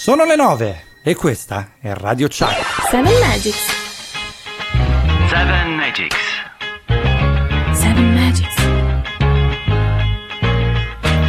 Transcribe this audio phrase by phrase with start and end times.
[0.00, 2.88] Sono le 9 e questa è Radio Chuck.
[2.88, 3.66] Seven Magics.
[5.28, 6.16] Seven Magics.
[7.72, 8.54] Seven Magics.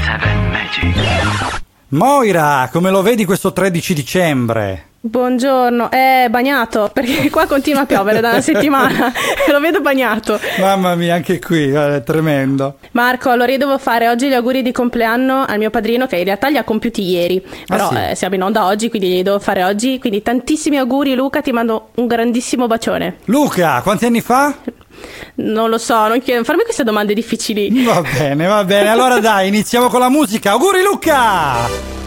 [0.05, 1.61] Seven Magics.
[1.87, 4.88] Moira, come lo vedi questo 13 dicembre?
[5.01, 9.13] Buongiorno, è bagnato perché qua continua a piovere da una settimana
[9.47, 10.37] e lo vedo bagnato.
[10.59, 12.79] Mamma mia, anche qui, è tremendo.
[12.91, 16.25] Marco, allora io devo fare oggi gli auguri di compleanno al mio padrino che in
[16.25, 17.95] realtà li ha compiuti ieri, però sì?
[18.09, 21.53] eh, siamo in onda oggi quindi li devo fare oggi, quindi tantissimi auguri Luca, ti
[21.53, 23.19] mando un grandissimo bacione.
[23.25, 24.53] Luca, quanti anni fa?
[25.35, 27.85] Non lo so, non chiedo, farmi queste domande difficili.
[27.85, 28.89] Va bene, va bene.
[28.89, 30.51] Allora dai, iniziamo con la musica.
[30.51, 31.98] Auguri Luca!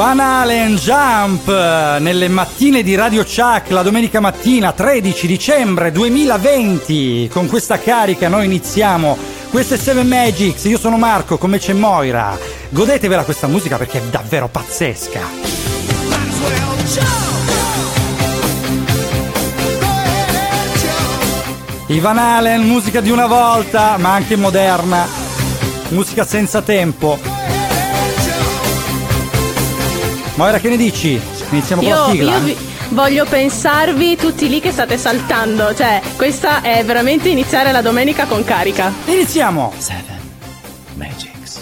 [0.00, 7.28] Van Halen Jump nelle mattine di Radio Chuck la domenica mattina 13 dicembre 2020.
[7.30, 9.18] Con questa carica noi iniziamo.
[9.50, 12.34] Questo è Seven Magics, io sono Marco, come c'è Moira.
[12.70, 15.20] Godetevela questa musica perché è davvero pazzesca.
[21.88, 25.06] I Van Halen, musica di una volta, ma anche moderna.
[25.90, 27.29] Musica senza tempo.
[30.36, 31.20] Moira, che ne dici?
[31.50, 32.30] Iniziamo con la Io, sigla?
[32.36, 32.56] io vi-
[32.90, 38.42] voglio pensarvi tutti lì che state saltando, cioè questa è veramente iniziare la domenica con
[38.44, 38.92] carica.
[39.06, 39.72] Iniziamo!
[39.76, 40.18] Seven
[40.94, 41.58] Magics.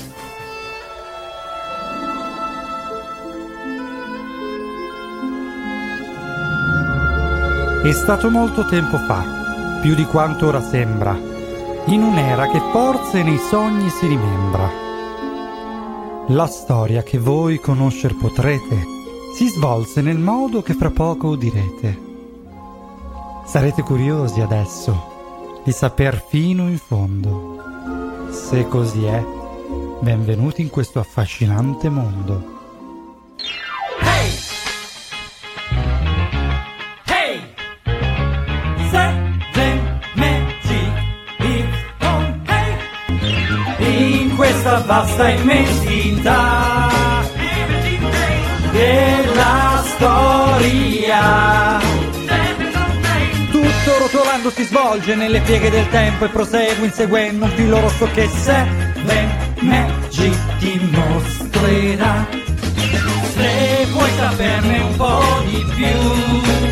[7.82, 11.16] È stato molto tempo fa, più di quanto ora sembra,
[11.86, 14.68] in un'era che forse nei sogni si rimembra.
[16.30, 18.84] La storia che voi conoscer potrete
[19.34, 21.98] si svolse nel modo che fra poco udirete.
[23.46, 27.62] Sarete curiosi adesso di saper fino in fondo.
[28.28, 29.24] Se così è,
[30.00, 32.57] benvenuti in questo affascinante mondo.
[44.88, 46.88] Vasta immensità
[48.72, 51.78] della storia.
[53.50, 58.26] Tutto rotolando si svolge nelle pieghe del tempo e prosegue inseguendo un filo rosso che
[58.28, 59.28] Seven
[59.60, 62.26] Magic ti mostrerà.
[63.34, 66.67] Se vuoi saperne un po' di più,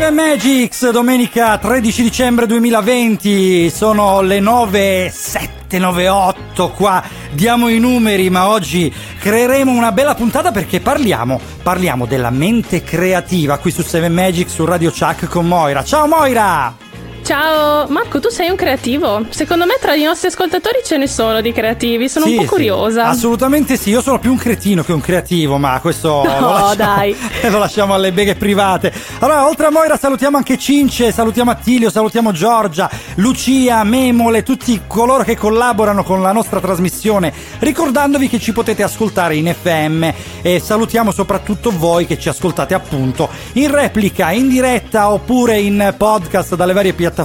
[0.00, 8.90] Seven Magics, domenica 13 dicembre 2020, sono le 9.798 qua, diamo i numeri, ma oggi
[9.18, 14.64] creeremo una bella puntata perché parliamo, parliamo della mente creativa qui su Seven Magics su
[14.64, 15.84] Radio Chuck con Moira.
[15.84, 16.89] Ciao Moira!
[17.30, 19.24] Ciao, Marco, tu sei un creativo.
[19.28, 22.42] Secondo me tra i nostri ascoltatori ce ne sono di creativi, sono Sì, un po'
[22.42, 23.06] sì, curiosa.
[23.06, 26.74] assolutamente sì, io sono più un cretino che un creativo, ma questo No, lo, lasciamo,
[26.74, 27.16] dai.
[27.48, 28.92] lo lasciamo alle beghe private.
[29.20, 35.22] Allora, oltre a Moira salutiamo anche Cince, salutiamo Attilio, salutiamo Giorgia, Lucia, Memole, tutti coloro
[35.22, 40.08] che collaborano con la nostra trasmissione, ricordandovi che ci potete ascoltare in FM
[40.42, 46.56] e salutiamo soprattutto voi che ci ascoltate appunto in replica, in diretta oppure in podcast
[46.56, 47.18] dalle varie piattaforme.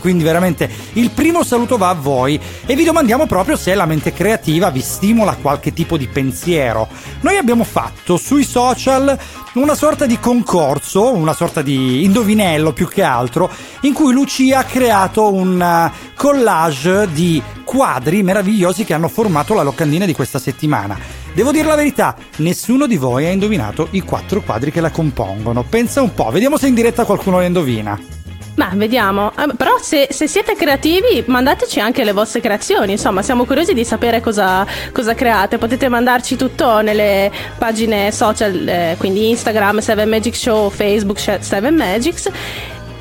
[0.00, 4.12] Quindi veramente il primo saluto va a voi e vi domandiamo proprio se la mente
[4.12, 6.88] creativa vi stimola qualche tipo di pensiero.
[7.20, 9.18] Noi abbiamo fatto sui social
[9.54, 13.50] una sorta di concorso, una sorta di indovinello più che altro,
[13.82, 19.62] in cui Lucia ha creato un eh, collage di quadri meravigliosi che hanno formato la
[19.62, 20.98] locandina di questa settimana.
[21.34, 25.62] Devo dire la verità, nessuno di voi ha indovinato i quattro quadri che la compongono.
[25.62, 28.21] Pensa un po', vediamo se in diretta qualcuno le indovina.
[28.54, 29.32] Ma vediamo.
[29.32, 32.92] Eh, però se, se siete creativi, mandateci anche le vostre creazioni.
[32.92, 35.56] Insomma, siamo curiosi di sapere cosa, cosa create.
[35.58, 42.30] Potete mandarci tutto nelle pagine social, eh, quindi Instagram, 7 Magic Show, Facebook 7 Magics.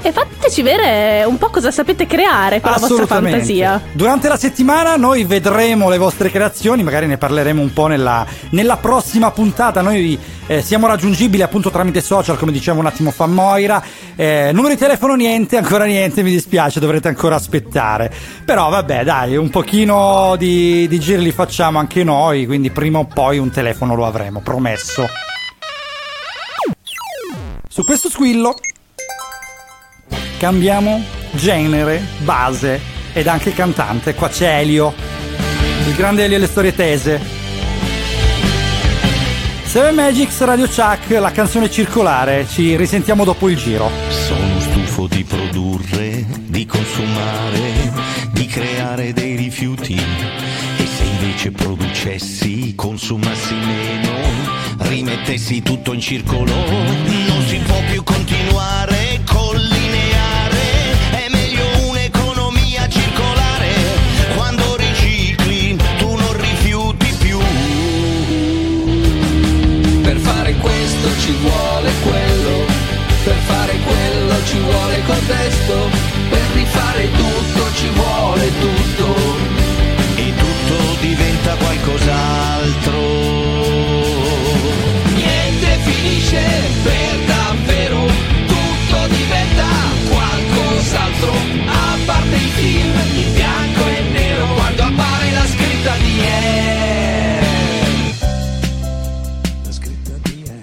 [0.03, 3.80] E fateci vedere un po' cosa sapete creare con la vostra fantasia.
[3.92, 8.77] Durante la settimana noi vedremo le vostre creazioni, magari ne parleremo un po' nella, nella
[8.77, 9.81] prossima puntata.
[9.81, 10.18] Noi
[10.48, 13.83] eh, siamo raggiungibili appunto tramite social, come diceva un attimo fa Moira.
[14.15, 18.12] Eh, numero di telefono niente, ancora niente, mi dispiace, dovrete ancora aspettare.
[18.44, 23.06] Però vabbè, dai, un pochino di, di giri li facciamo anche noi, quindi prima o
[23.06, 25.07] poi un telefono lo avremo, promesso.
[27.69, 28.56] Su questo squillo
[30.41, 31.03] cambiamo
[31.33, 32.81] genere, base
[33.13, 34.15] ed anche cantante.
[34.15, 34.91] Qua c'è Elio,
[35.88, 37.21] il grande Elio e le storie tese.
[39.65, 43.91] Seven Magics Radio Chuck, la canzone circolare, ci risentiamo dopo il giro.
[44.09, 47.93] Sono stufo di produrre, di consumare,
[48.31, 49.93] di creare dei rifiuti.
[49.93, 54.17] E se invece producessi, consumassi meno,
[54.89, 58.90] rimettessi tutto in circolo, non si può più continuare
[81.81, 83.00] qualcos'altro.
[85.15, 86.43] Niente finisce
[86.83, 88.05] per davvero,
[88.45, 89.65] tutto diventa
[90.09, 91.31] qualcos'altro,
[91.67, 97.39] a parte il film in bianco e nero quando appare la scritta di E.
[99.63, 100.61] La scritta di E.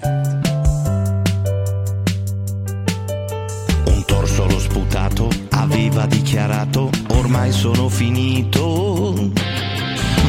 [3.85, 9.31] Un torso sputato aveva dichiarato ormai sono finito.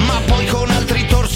[0.07, 0.70] Ma poi con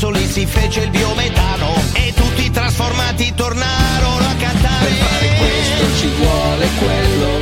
[0.04, 4.84] altri torsoli si fece il biometano e tutti trasformati tornarono a cantare.
[4.84, 7.40] Per fare questo ci vuole quello,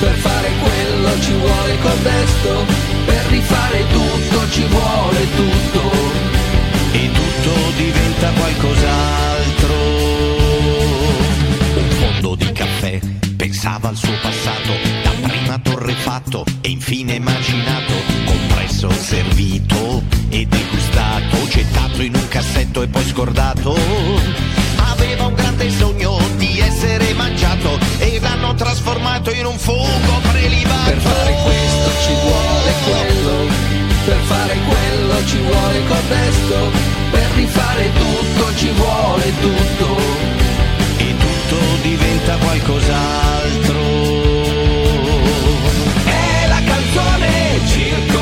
[0.00, 2.64] per fare quello ci vuole contesto,
[3.06, 5.90] per rifare tutto ci vuole tutto.
[6.92, 9.74] E tutto diventa qualcos'altro.
[11.76, 13.00] Un fondo di caffè
[13.36, 18.13] pensava al suo passato, dapprima torrefatto e infine macinato,
[23.14, 23.76] scordato.
[24.90, 30.90] Aveva un grande sogno di essere mangiato e l'hanno trasformato in un fungo prelibato.
[30.90, 33.52] Per fare questo ci vuole quello,
[34.04, 36.56] per fare quello ci vuole contesto,
[37.12, 39.96] per rifare tutto ci vuole tutto.
[40.96, 43.80] e tutto diventa qualcos'altro.
[46.04, 48.13] È la canzone circolare,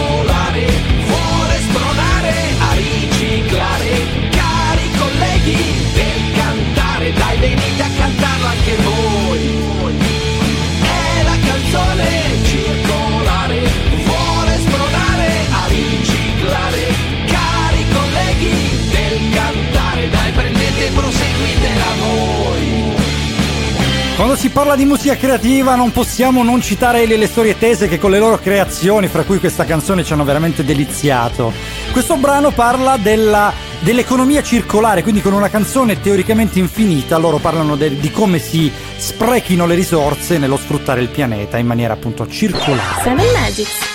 [24.23, 27.99] quando si parla di musica creativa non possiamo non citare le, le storie tese che
[27.99, 31.53] con le loro creazioni, fra cui questa canzone, ci hanno veramente deliziato.
[31.91, 37.99] Questo brano parla della- dell'economia circolare, quindi con una canzone teoricamente infinita loro parlano de-
[37.99, 43.03] di come si sprechino le risorse nello sfruttare il pianeta in maniera appunto circolare.
[43.03, 43.92] Seven Magics.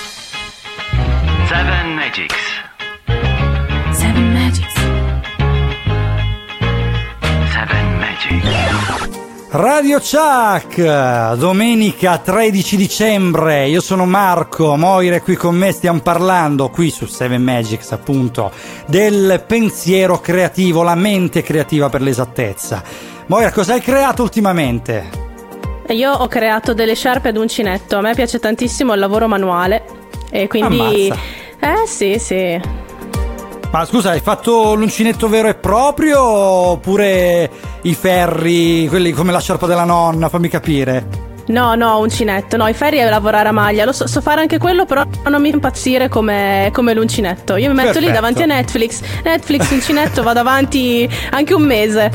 [9.58, 16.68] Radio Chuck, domenica 13 dicembre, io sono Marco, Moira è qui con me, stiamo parlando
[16.68, 18.52] qui su Seven Magics appunto
[18.86, 22.84] del pensiero creativo, la mente creativa per l'esattezza.
[23.26, 25.10] Moira, cosa hai creato ultimamente?
[25.88, 27.96] Io ho creato delle sciarpe ad uncinetto.
[27.96, 29.82] A me piace tantissimo il lavoro manuale.
[30.30, 31.10] E quindi.
[31.10, 31.20] Ammazza.
[31.58, 32.87] Eh sì, sì.
[33.70, 37.50] Ma scusa, hai fatto l'uncinetto vero e proprio oppure
[37.82, 41.26] i ferri, quelli come la sciarpa della nonna, fammi capire.
[41.48, 42.56] No, no, uncinetto.
[42.58, 43.84] No, i ferri è lavorare a maglia.
[43.86, 47.56] Lo so, so fare anche quello, però non mi impazzire come, come l'uncinetto.
[47.56, 48.12] Io mi metto lì Perfetto.
[48.12, 49.00] davanti a Netflix.
[49.24, 52.10] Netflix, uncinetto, vado avanti anche un mese.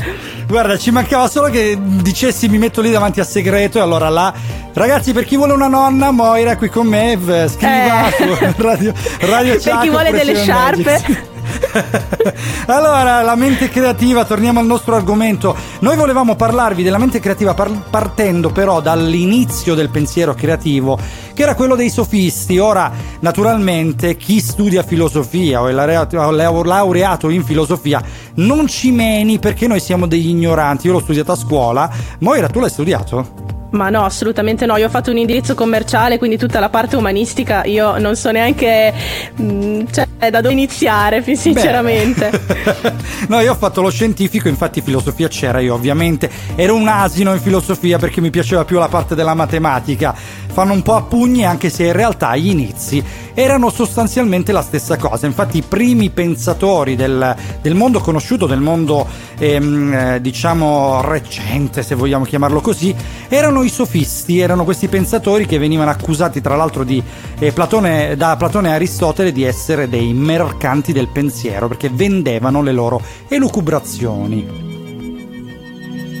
[0.46, 4.32] Guarda, ci mancava solo che dicessi mi metto lì davanti a segreto e allora là.
[4.72, 8.12] Ragazzi, per chi vuole una nonna, Moira qui con me, v- scriva Eh.
[8.12, 10.82] su Radio, radio Per Chuck chi vuole delle sciarpe.
[10.92, 11.32] Magics.
[12.66, 15.56] allora, la mente creativa, torniamo al nostro argomento.
[15.80, 20.98] Noi volevamo parlarvi della mente creativa par- partendo però dall'inizio del pensiero creativo,
[21.34, 22.58] che era quello dei sofisti.
[22.58, 28.02] Ora, naturalmente, chi studia filosofia o è laureato, in filosofia
[28.34, 30.86] non ci meni perché noi siamo degli ignoranti.
[30.86, 31.90] Io l'ho studiato a scuola.
[32.20, 33.52] Moira, tu l'hai studiato?
[33.74, 34.76] Ma no, assolutamente no.
[34.76, 38.94] Io ho fatto un indirizzo commerciale, quindi tutta la parte umanistica io non so neanche
[39.40, 43.02] mm, cioè, da dove iniziare, sinceramente.
[43.26, 46.30] No, io ho fatto lo scientifico, infatti filosofia c'era io ovviamente.
[46.56, 50.14] Ero un asino in filosofia perché mi piaceva più la parte della matematica.
[50.14, 53.02] Fanno un po' a pugni anche se in realtà gli inizi
[53.34, 55.26] erano sostanzialmente la stessa cosa.
[55.26, 59.06] Infatti i primi pensatori del, del mondo conosciuto, del mondo
[59.38, 62.94] ehm, eh, diciamo recente se vogliamo chiamarlo così,
[63.28, 67.02] erano i sofisti, erano questi pensatori che venivano accusati tra l'altro di,
[67.38, 72.72] eh, Platone, da Platone e Aristotele di essere dei mercanti del pensiero perché vendevano le
[72.72, 74.72] loro elucubrazioni.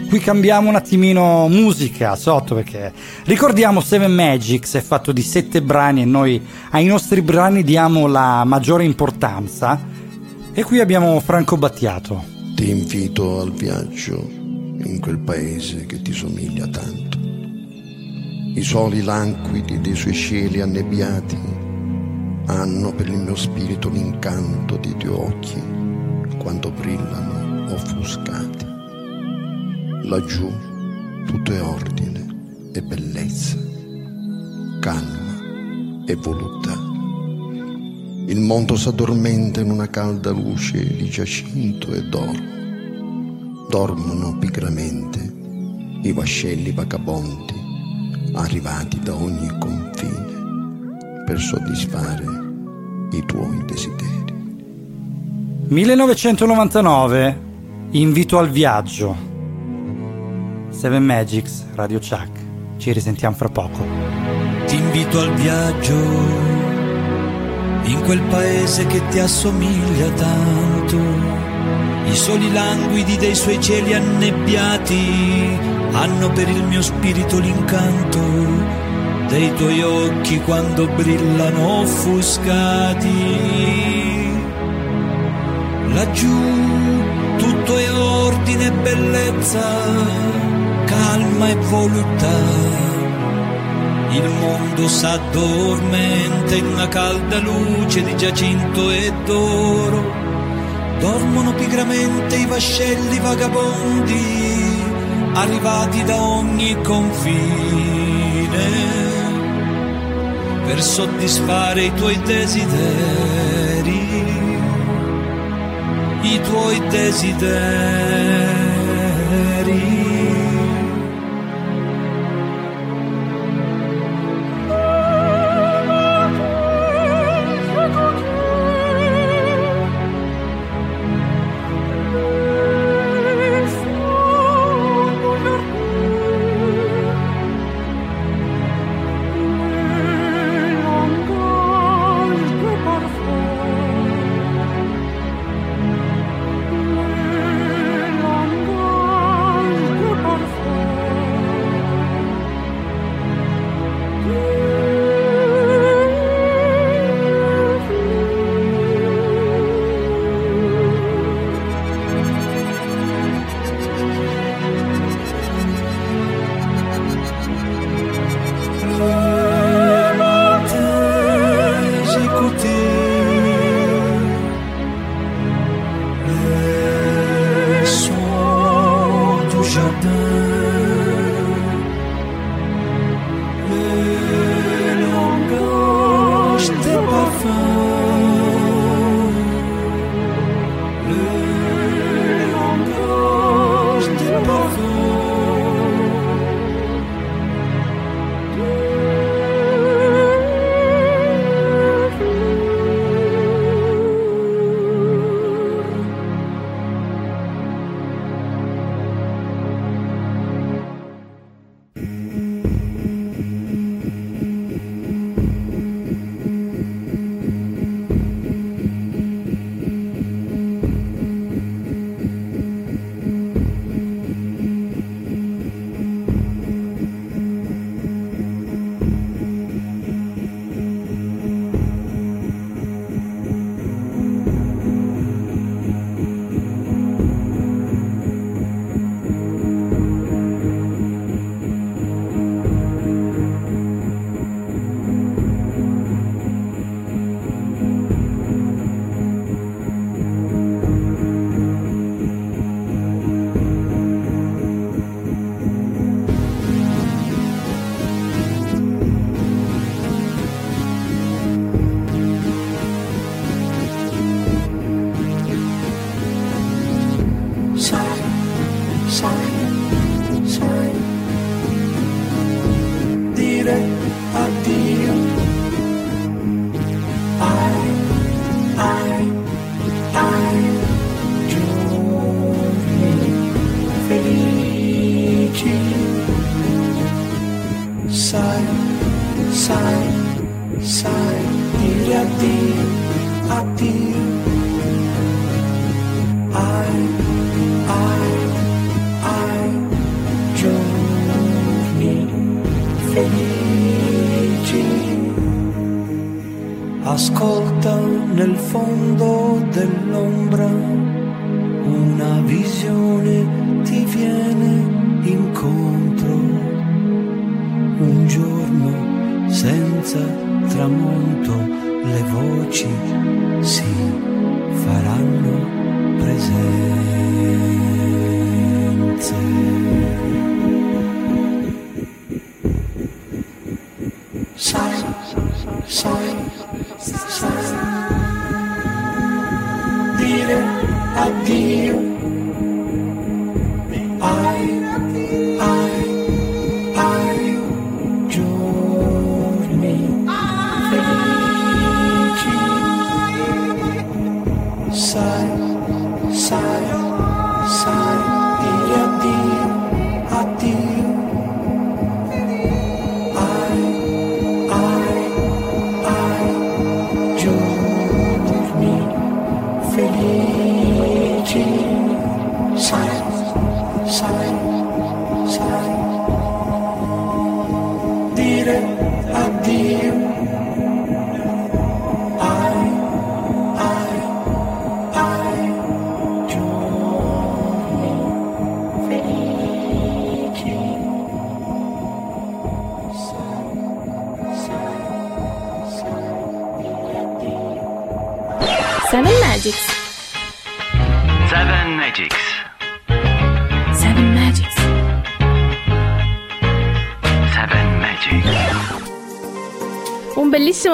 [0.08, 2.92] Qui cambiamo un attimino musica sotto perché
[3.24, 8.44] ricordiamo Seven Magics è fatto di sette brani e noi ai nostri brani diamo la
[8.44, 9.80] maggiore importanza
[10.52, 12.22] e qui abbiamo Franco Battiato.
[12.54, 14.24] Ti invito al viaggio
[14.84, 17.18] in quel paese che ti somiglia tanto.
[18.54, 21.53] I soli languidi dei suoi cieli annebbiati
[22.46, 25.62] hanno per il mio spirito l'incanto dei tuoi occhi
[26.38, 28.66] quando brillano offuscati.
[30.02, 30.52] Laggiù
[31.26, 33.56] tutto è ordine e bellezza,
[34.80, 36.72] calma e voluttà.
[38.26, 42.52] Il mondo s'addormenta in una calda luce di giacinto e d'oro.
[43.70, 45.32] Dormono pigramente
[46.02, 47.54] i vascelli vagabondi
[48.34, 50.33] arrivati da ogni confine
[51.24, 52.24] per soddisfare
[53.10, 54.22] i tuoi desideri.
[55.68, 57.44] 1999
[57.94, 59.16] Invito al viaggio.
[60.70, 62.40] Seven Magics, Radio Chuck.
[62.76, 63.86] Ci risentiamo fra poco.
[64.66, 65.94] Ti invito al viaggio
[67.84, 70.96] in quel paese che ti assomiglia tanto.
[72.06, 75.56] I soli languidi dei suoi cieli annebbiati
[75.92, 78.83] hanno per il mio spirito l'incanto
[79.34, 83.08] dei tuoi occhi quando brillano offuscati.
[85.92, 86.38] Laggiù
[87.36, 89.66] tutto è ordine e bellezza,
[90.84, 92.42] calma e voluttà.
[94.12, 100.12] Il mondo s'addormenta in una calda luce di giacinto e d'oro.
[101.00, 104.78] Dormono pigramente i vascelli vagabondi,
[105.32, 108.62] arrivati da ogni confine,
[110.66, 114.02] per soddisfare i tuoi desideri,
[116.22, 118.24] i tuoi desideri.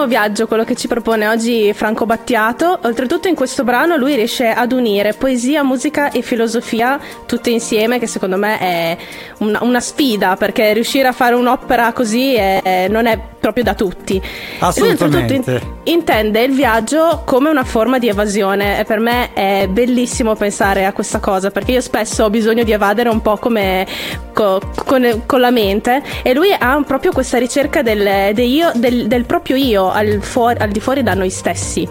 [0.01, 2.79] Bellissimo viaggio quello che ci propone oggi Franco Battiato.
[2.83, 8.07] Oltretutto in questo brano lui riesce ad unire poesia, musica e filosofia tutte insieme, che
[8.07, 8.97] secondo me è
[9.39, 13.19] una, una sfida, perché riuscire a fare un'opera così è- non è
[13.53, 14.15] proprio da tutti.
[14.15, 14.29] Lui
[14.61, 15.51] oltretutto Assolutamente.
[15.85, 20.85] in- intende il viaggio come una forma di evasione e per me è bellissimo pensare
[20.87, 23.87] a questa cosa, perché io spesso ho bisogno di evadere un po' come
[24.33, 29.07] co- con, con la mente e lui ha proprio questa ricerca del, de io- del-
[29.07, 31.87] del proprio io al, fuori- al di fuori da noi stessi.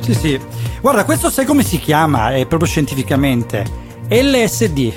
[0.00, 0.40] Sì, sì.
[0.80, 2.34] Guarda, questo sai come si chiama?
[2.34, 3.64] È proprio scientificamente.
[4.08, 4.92] LSD.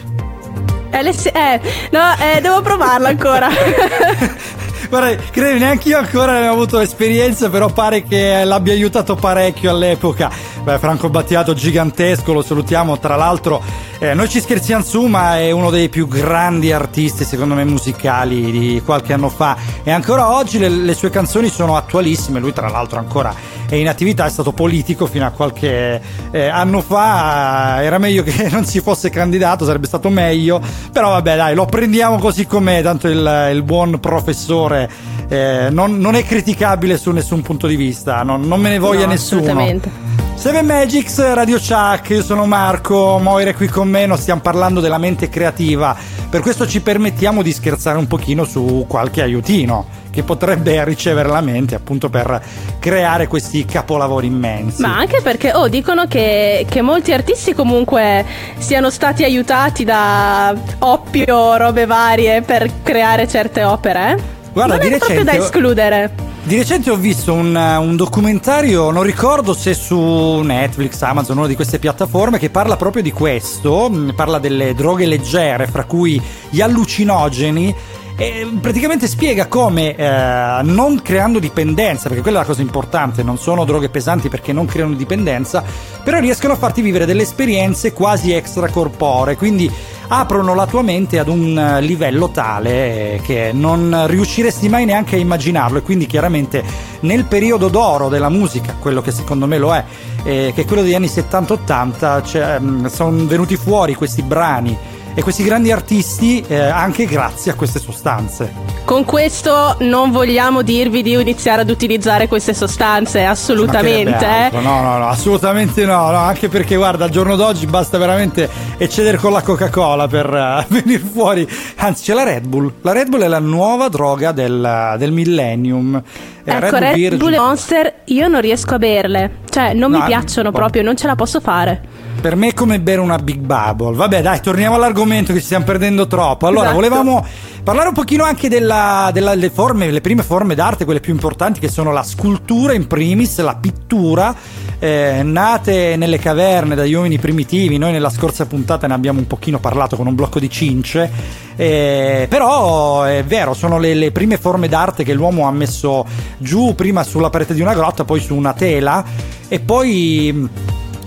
[0.91, 3.47] LS- eh, no, eh, devo provarlo ancora.
[4.89, 9.69] Guarda, credo neanche io ancora ne ho avuto esperienza, però pare che l'abbia aiutato parecchio
[9.69, 10.31] all'epoca.
[10.63, 12.99] Beh, Franco Battiato gigantesco, lo salutiamo.
[12.99, 13.61] Tra l'altro,
[13.99, 18.51] eh, noi ci scherziamo su, ma è uno dei più grandi artisti, secondo me, musicali
[18.51, 19.55] di qualche anno fa.
[19.83, 22.39] E ancora oggi le, le sue canzoni sono attualissime.
[22.39, 23.33] Lui, tra l'altro, ancora
[23.69, 27.81] è in attività, è stato politico fino a qualche eh, anno fa.
[27.81, 30.61] Era meglio che non si fosse candidato, sarebbe stato meglio.
[30.91, 32.81] Però vabbè, dai, lo prendiamo così com'è.
[32.81, 34.89] Tanto il, il buon professore
[35.29, 38.23] eh, non, non è criticabile su nessun punto di vista.
[38.23, 39.41] Non, non me ne voglia No, nessuno.
[39.41, 40.26] assolutamente.
[40.37, 44.79] Seven Magics, Radio Chuck, io sono Marco, Moira è qui con me, non stiamo parlando
[44.79, 45.97] della mente creativa,
[46.29, 51.41] per questo ci permettiamo di scherzare un pochino su qualche aiutino che potrebbe ricevere la
[51.41, 52.41] mente appunto per
[52.79, 54.81] creare questi capolavori immensi.
[54.83, 58.23] Ma anche perché oh, dicono che, che molti artisti comunque
[58.59, 64.11] siano stati aiutati da oppio, robe varie per creare certe opere.
[64.11, 64.36] eh?
[64.57, 66.13] Guarda, non di è proprio da recente- escludere.
[66.41, 71.53] Di recente ho visto un, un documentario, non ricordo se su Netflix, Amazon, una di
[71.53, 76.61] queste piattaforme, che parla proprio di questo, mh, parla delle droghe leggere, fra cui gli
[76.61, 77.75] allucinogeni.
[78.19, 83.37] E praticamente spiega come eh, non creando dipendenza, perché quella è la cosa importante, non
[83.37, 85.63] sono droghe pesanti perché non creano dipendenza,
[86.03, 89.71] però riescono a farti vivere delle esperienze quasi extracorporee, quindi
[90.07, 95.19] aprono la tua mente ad un eh, livello tale che non riusciresti mai neanche a
[95.19, 95.77] immaginarlo.
[95.77, 96.63] E quindi chiaramente
[97.01, 99.83] nel periodo d'oro della musica, quello che secondo me lo è,
[100.23, 105.23] eh, che è quello degli anni 70-80, cioè, mh, sono venuti fuori questi brani e
[105.23, 108.53] questi grandi artisti eh, anche grazie a queste sostanze.
[108.85, 114.11] Con questo non vogliamo dirvi di iniziare ad utilizzare queste sostanze, assolutamente.
[114.11, 114.43] Mancherebbe eh.
[114.43, 114.61] altro.
[114.61, 119.17] No, no, no, assolutamente no, no, anche perché guarda, al giorno d'oggi basta veramente eccedere
[119.17, 121.49] con la Coca-Cola per eh, venire fuori.
[121.77, 122.71] Anzi, c'è la Red Bull.
[122.81, 125.99] La Red Bull è la nuova droga del, del millennium.
[126.43, 127.17] Eh, Ecco, Red, Virgin.
[127.17, 129.31] Bull e Monster io non riesco a berle.
[129.49, 131.96] Cioè, non No, mi piacciono proprio, non ce la posso fare.
[132.19, 133.95] Per me è come bere una Big Bubble.
[133.95, 136.45] Vabbè, dai, torniamo all'argomento che ci stiamo perdendo troppo.
[136.47, 136.75] Allora, Esatto.
[136.75, 137.25] volevamo
[137.67, 141.59] Parlare un pochino anche della- della- delle forme, le prime forme d'arte, quelle più importanti
[141.59, 144.33] che sono la scultura in primis, la pittura,
[144.79, 147.77] eh, nate nelle caverne dagli uomini primitivi.
[147.77, 151.11] Noi nella scorsa puntata ne abbiamo un pochino parlato con un blocco di cince.
[151.57, 156.05] eh, però è vero, sono le, le prime forme d'arte che l'uomo ha messo
[156.37, 159.03] giù prima sulla parete di una grotta, poi su una tela
[159.49, 160.47] e poi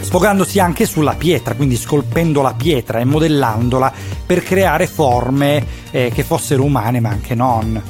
[0.01, 3.93] sfogandosi anche sulla pietra, quindi scolpendo la pietra e modellandola
[4.27, 7.83] per creare forme eh, che fossero umane ma anche non.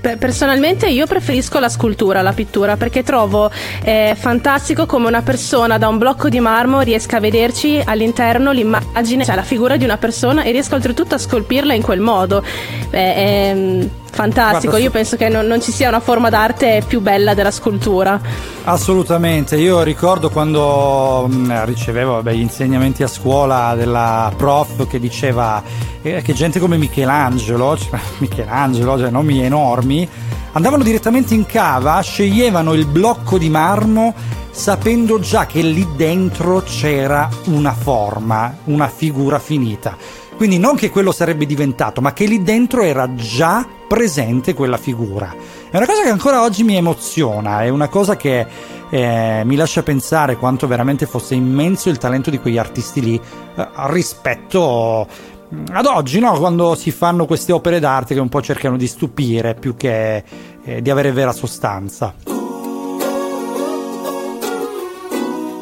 [0.00, 3.50] Per- Personalmente io preferisco la scultura alla pittura perché trovo
[3.82, 9.24] eh, fantastico come una persona da un blocco di marmo riesca a vederci all'interno l'immagine,
[9.26, 12.42] cioè la figura di una persona e riesca oltretutto a scolpirla in quel modo.
[12.90, 17.00] Eh, mm, fantastico, Guarda, io penso che non, non ci sia una forma d'arte più
[17.00, 18.20] bella della scultura.
[18.64, 25.62] Assolutamente, io ricordo quando mh, ricevevo vabbè, gli insegnamenti a scuola della prof che diceva
[26.02, 30.08] eh, che gente come Michelangelo, cioè, Michelangelo, cioè nomi enormi,
[30.52, 34.14] andavano direttamente in cava, sceglievano il blocco di marmo
[34.50, 39.96] sapendo già che lì dentro c'era una forma, una figura finita.
[40.40, 45.34] Quindi non che quello sarebbe diventato, ma che lì dentro era già presente quella figura.
[45.70, 48.46] È una cosa che ancora oggi mi emoziona, è una cosa che
[48.88, 53.20] eh, mi lascia pensare quanto veramente fosse immenso il talento di quegli artisti lì
[53.54, 55.06] eh, rispetto
[55.54, 56.32] mm, ad oggi, no?
[56.38, 60.24] quando si fanno queste opere d'arte che un po' cercano di stupire più che
[60.64, 62.14] eh, di avere vera sostanza.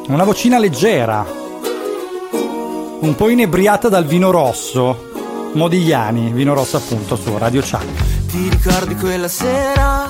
[0.07, 1.48] Una vocina leggera,
[3.01, 5.07] un po' inebriata dal vino rosso.
[5.53, 8.27] Modigliani, vino rosso appunto su Radio Chuck.
[8.27, 10.07] Ti ricordi quella sera?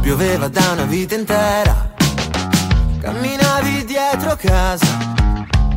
[0.00, 1.94] Pioveva da una vita intera.
[3.00, 5.14] Camminavi dietro casa.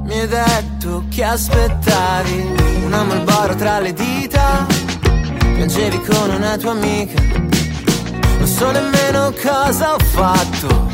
[0.03, 4.65] Mi hai detto che aspettavi una Malboro tra le dita.
[5.55, 7.21] Piangevi con una tua amica.
[8.37, 10.87] Non so nemmeno cosa ho fatto.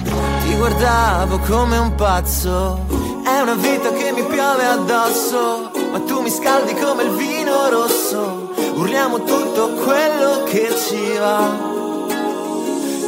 [0.44, 2.86] Ti guardavo come un pazzo.
[3.26, 5.72] È una vita che mi piove addosso.
[5.92, 8.54] Ma tu mi scaldi come il vino rosso.
[8.76, 11.40] Urliamo tutto quello che ci va.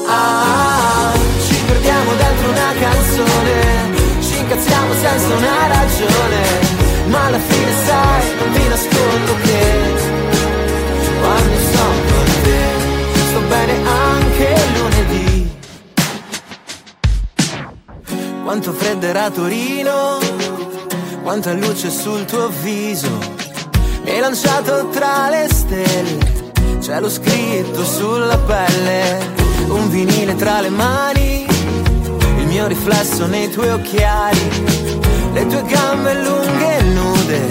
[0.07, 1.11] Ah,
[1.45, 3.55] ci perdiamo dentro una canzone.
[4.21, 6.39] Ci incazziamo senza una ragione.
[7.07, 9.61] Ma alla fine sai, non ti nascondo che
[11.21, 12.61] quando sono con te
[13.27, 13.73] sto bene
[14.07, 15.55] anche lunedì.
[18.43, 20.19] Quanto freddo era Torino,
[21.27, 23.09] quanta luce sul tuo viso.
[24.03, 29.33] Mi hai lanciato tra le stelle, cielo scritto sulla pelle,
[29.67, 31.45] un vinile tra le mani,
[32.37, 34.39] il mio riflesso nei tuoi occhiali,
[35.33, 37.47] le tue gambe lunghe e nude,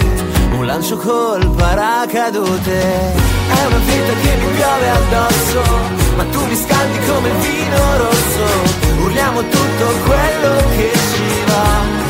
[0.57, 2.81] un lancio col paracadute.
[2.81, 5.61] È una vita che mi piove addosso,
[6.15, 12.06] ma tu mi scaldi come il vino rosso, urliamo tutto quello che ci va.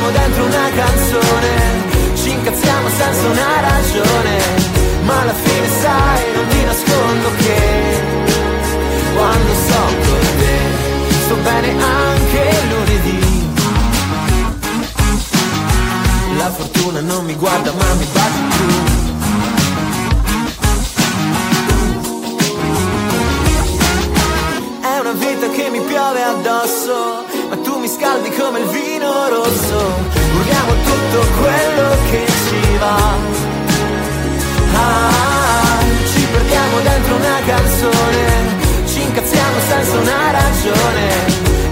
[0.00, 4.38] Perdiamo dentro una canzone, ci incazziamo senza una ragione,
[5.02, 8.02] ma alla fine sai, non ti nascondo che
[9.14, 10.58] quando sto con te
[11.24, 13.48] sto bene anche lunedì.
[16.36, 18.68] La fortuna non mi guarda ma mi batte più.
[24.80, 29.78] È una vita che mi piove addosso, ma tu scaldi come il vino rosso.
[30.38, 32.98] Urliamo tutto quello che ci va.
[34.74, 35.78] Ah,
[36.12, 38.24] ci perdiamo dentro una canzone,
[38.86, 41.08] ci incazziamo senza una ragione.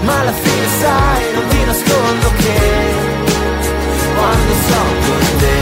[0.01, 2.59] Ma alla fine sai, non ti nascondo che
[4.15, 5.57] quando sono con te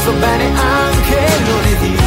[0.00, 2.05] sto bene anche lunedì.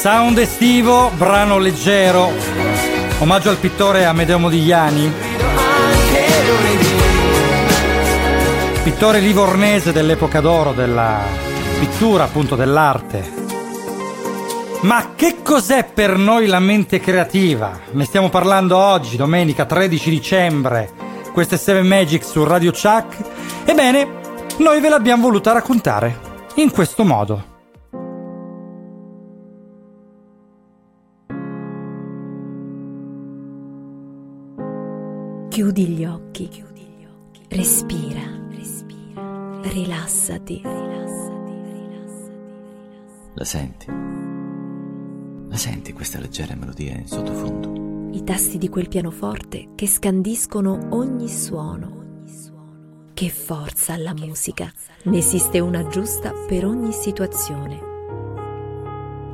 [0.00, 2.32] Sound estivo, brano leggero,
[3.18, 5.12] omaggio al pittore Amedeo Modigliani,
[8.82, 11.18] pittore livornese dell'epoca d'oro della
[11.78, 13.30] pittura, appunto dell'arte.
[14.80, 17.78] Ma che cos'è per noi la mente creativa?
[17.90, 20.90] Ne stiamo parlando oggi, domenica 13 dicembre.
[21.34, 23.18] Queste 7 Magic su Radio Chuck.
[23.66, 24.08] Ebbene,
[24.56, 26.18] noi ve l'abbiamo voluta raccontare
[26.54, 27.49] in questo modo.
[35.70, 36.50] Chiudi gli occhi.
[37.46, 38.22] Respira.
[39.62, 40.62] Rilassati.
[43.34, 43.86] La senti?
[45.48, 48.10] La senti questa leggera melodia in sottofondo?
[48.10, 52.24] I tasti di quel pianoforte che scandiscono ogni suono.
[53.14, 54.72] Che forza alla musica!
[55.04, 57.78] Ne esiste una giusta per ogni situazione.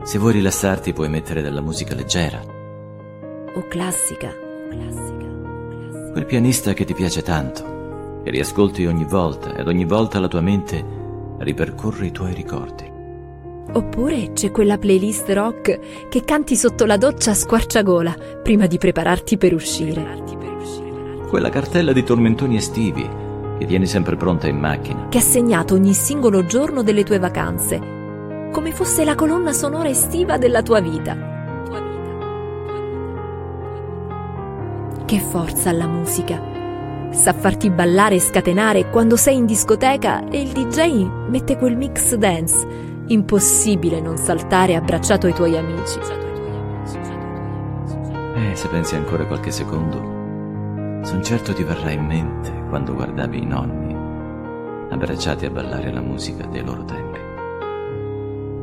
[0.02, 2.42] Se vuoi rilassarti puoi mettere della musica leggera.
[3.54, 4.44] O classica.
[6.16, 10.40] Quel pianista che ti piace tanto, che riascolti ogni volta ed ogni volta la tua
[10.40, 10.82] mente
[11.40, 12.90] ripercorre i tuoi ricordi.
[13.74, 19.36] Oppure c'è quella playlist rock che canti sotto la doccia a squarciagola prima di prepararti
[19.36, 20.22] per uscire.
[21.28, 23.06] Quella cartella di tormentoni estivi
[23.58, 25.08] che tieni sempre pronta in macchina.
[25.10, 30.38] Che ha segnato ogni singolo giorno delle tue vacanze, come fosse la colonna sonora estiva
[30.38, 31.35] della tua vita.
[35.06, 36.42] Che forza alla musica!
[37.12, 42.16] Sa farti ballare e scatenare quando sei in discoteca e il DJ mette quel mix
[42.16, 42.66] dance.
[43.06, 46.00] Impossibile non saltare abbracciato ai tuoi amici.
[48.34, 53.46] E se pensi ancora qualche secondo, son certo ti verrà in mente quando guardavi i
[53.46, 53.94] nonni
[54.90, 57.20] abbracciati a ballare la musica dei loro tempi.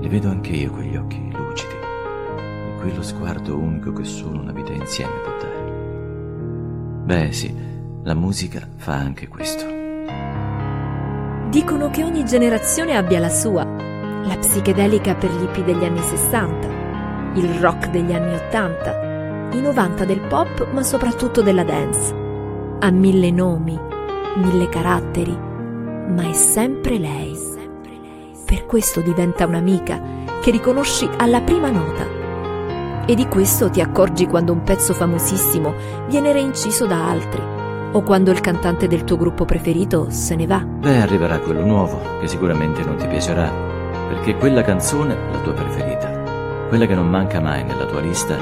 [0.01, 4.73] Li vedo anche io quegli occhi lucidi e quello sguardo unico che solo una vita
[4.73, 5.52] insieme può dare.
[7.03, 7.53] Beh sì,
[8.03, 9.65] la musica fa anche questo.
[11.49, 13.63] Dicono che ogni generazione abbia la sua.
[13.63, 16.67] La psichedelica per gli hippie degli anni 60,
[17.35, 22.15] il rock degli anni 80, i 90 del pop, ma soprattutto della dance.
[22.79, 23.77] Ha mille nomi,
[24.37, 27.37] mille caratteri, ma è sempre lei.
[28.45, 30.01] Per questo diventa un'amica
[30.41, 32.22] che riconosci alla prima nota.
[33.05, 35.73] E di questo ti accorgi quando un pezzo famosissimo
[36.07, 37.41] viene reinciso da altri
[37.91, 40.59] o quando il cantante del tuo gruppo preferito se ne va.
[40.59, 43.51] Beh, arriverà quello nuovo, che sicuramente non ti piacerà,
[44.07, 46.09] perché quella canzone, la tua preferita,
[46.69, 48.37] quella che non manca mai nella tua lista,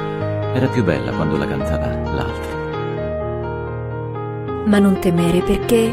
[0.53, 2.59] era più bella quando la cantava l'altro.
[4.67, 5.91] Ma non temere perché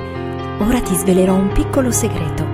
[0.58, 2.46] ora ti svelerò un piccolo segreto.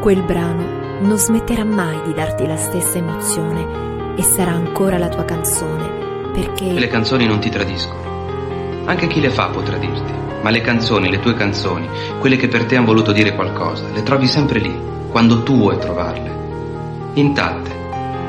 [0.00, 5.24] Quel brano non smetterà mai di darti la stessa emozione e sarà ancora la tua
[5.24, 8.84] canzone perché Le canzoni non ti tradiscono.
[8.86, 12.64] Anche chi le fa può tradirti, ma le canzoni, le tue canzoni, quelle che per
[12.64, 14.74] te hanno voluto dire qualcosa, le trovi sempre lì,
[15.10, 16.30] quando tu vuoi trovarle.
[17.14, 17.70] Intatte.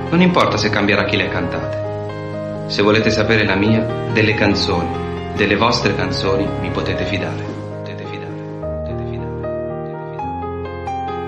[0.10, 2.68] Non importa se cambierà chi le ha cantate.
[2.68, 4.90] Se volete sapere la mia, delle canzoni,
[5.36, 7.62] delle vostre canzoni, vi potete fidare.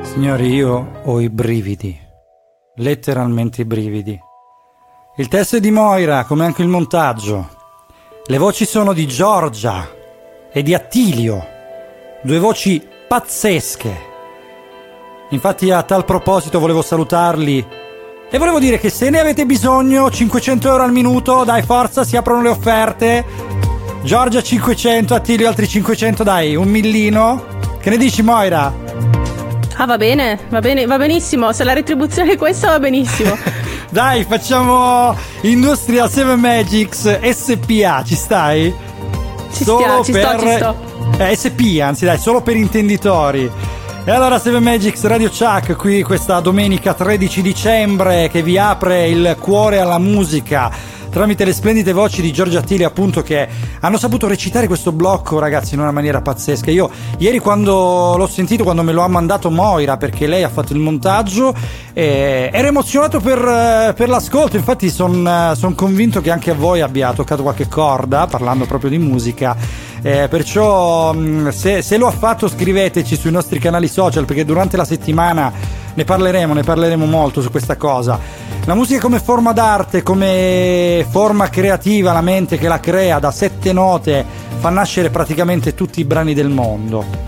[0.02, 2.00] Signori, io ho i brividi,
[2.76, 4.18] letteralmente i brividi.
[5.18, 7.48] Il testo è di Moira, come anche il montaggio.
[8.26, 9.88] Le voci sono di Giorgia
[10.52, 11.48] e di Attilio,
[12.22, 13.96] due voci pazzesche.
[15.30, 17.66] Infatti a tal proposito volevo salutarli
[18.30, 22.18] e volevo dire che se ne avete bisogno, 500 euro al minuto, dai forza, si
[22.18, 23.26] aprono le offerte.
[24.04, 27.46] Giorgia 500, Attilio altri 500, dai, un millino.
[27.80, 28.85] Che ne dici Moira?
[29.78, 31.52] Ah, va bene, va bene, va benissimo.
[31.52, 33.38] Se la retribuzione è questa, va benissimo.
[33.92, 38.74] Dai, facciamo Industrial 7 Magics SPA, ci stai?
[39.54, 40.76] Ci stia, ci sto, ci sto.
[41.18, 43.50] Eh, SP, anzi dai, solo per intenditori.
[44.04, 49.36] E allora 7 Magics Radio Chuck qui questa domenica 13 dicembre che vi apre il
[49.40, 50.70] cuore alla musica
[51.16, 53.48] tramite le splendide voci di Giorgia Attili appunto che
[53.80, 56.72] hanno saputo recitare questo blocco ragazzi in una maniera pazzesca.
[56.72, 60.74] Io ieri quando l'ho sentito quando me lo ha mandato Moira perché lei ha fatto
[60.74, 61.56] il montaggio
[61.94, 64.58] eh, ero emozionato per, eh, per l'ascolto.
[64.58, 69.56] Infatti sono convinto che anche a voi abbia toccato qualche corda parlando proprio di musica.
[70.02, 74.76] Eh, perciò mh, se, se lo ha fatto scriveteci sui nostri canali social perché durante
[74.76, 78.20] la settimana ne parleremo, ne parleremo molto su questa cosa.
[78.66, 83.74] La musica come forma d'arte, come forma creativa, la mente che la crea da sette
[83.74, 84.26] note
[84.60, 87.24] fa nascere praticamente tutti i brani del mondo.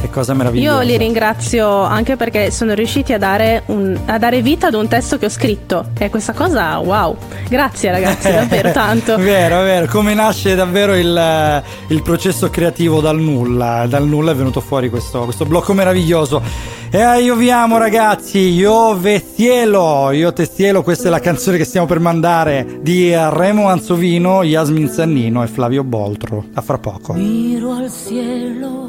[0.00, 0.80] Che cosa meravigliosa.
[0.80, 4.86] Io li ringrazio anche perché sono riusciti a dare, un- a dare vita ad un
[4.86, 5.86] testo che ho scritto.
[5.98, 7.16] E questa cosa, wow.
[7.48, 9.16] Grazie ragazzi, davvero tanto.
[9.16, 13.86] vero, vero, come nasce davvero il, il processo creativo dal nulla.
[13.88, 16.40] Dal nulla è venuto fuori questo, questo blocco meraviglioso.
[16.90, 21.20] E eh, io vi amo ragazzi, io ve cielo, io te cielo, questa è la
[21.20, 26.46] canzone che stiamo per mandare di Remo Anzovino, Yasmin Zannino e Flavio Boltro.
[26.54, 27.12] A fra poco.
[27.12, 28.88] Miro al cielo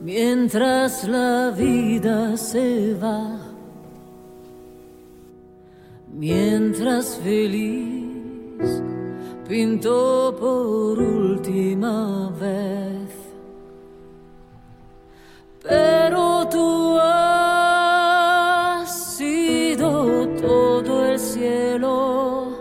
[0.00, 3.38] mientras la vida se va,
[6.12, 8.82] mientras feliz
[9.46, 13.19] pinto por última vez.
[15.62, 17.16] pero tú has
[19.16, 22.58] sido todo el cielo.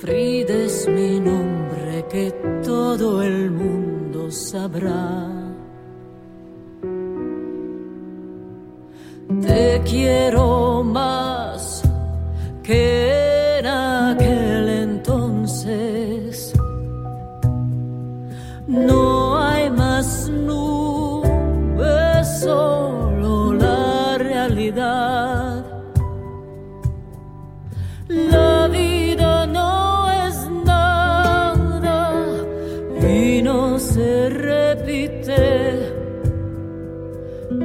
[0.00, 2.30] Frida es mi nombre que
[2.64, 5.28] todo el mundo sabrá.
[9.42, 11.82] Te quiero más
[12.62, 16.52] que en aquel entonces.
[18.66, 19.17] No
[19.98, 25.64] más nubes, solo la realidad.
[28.08, 32.12] La vida no es nada
[33.02, 35.42] y no se repite.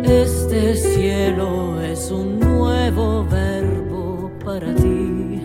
[0.04, 5.40] Este cielo es un nuevo verbo para ti.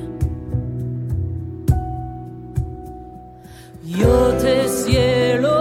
[3.84, 5.57] Yo te cielo,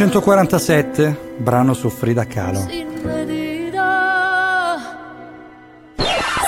[0.00, 2.60] 1947, brano su Frida Kahlo.
[2.60, 4.78] Sin medida.